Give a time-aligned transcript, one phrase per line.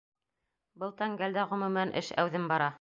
[0.83, 2.69] Был тәңгәлдә, ғөмүмән, эш әүҙем бара.